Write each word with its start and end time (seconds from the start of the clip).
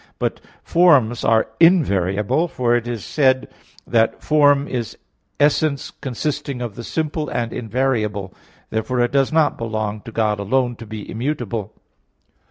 But 0.17 0.41
forms 0.63 1.23
are 1.23 1.47
invariable; 1.59 2.47
for 2.47 2.75
it 2.75 2.87
is 2.87 3.05
said 3.05 3.41
(Sex 3.41 3.51
Princip. 3.51 3.53
i) 3.53 3.77
that 3.91 4.23
"form 4.23 4.67
is 4.67 4.97
essence 5.39 5.91
consisting 6.01 6.59
of 6.59 6.73
the 6.73 6.83
simple 6.83 7.29
and 7.29 7.53
invariable." 7.53 8.33
Therefore 8.71 9.01
it 9.01 9.11
does 9.11 9.31
not 9.31 9.59
belong 9.59 10.01
to 10.01 10.11
God 10.11 10.39
alone 10.39 10.75
to 10.77 10.87
be 10.87 11.07
immutable. 11.07 11.73